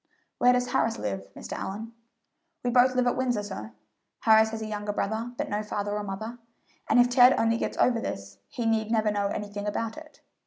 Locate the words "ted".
7.07-7.35